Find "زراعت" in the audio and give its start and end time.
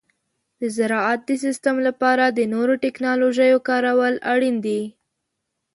0.77-1.19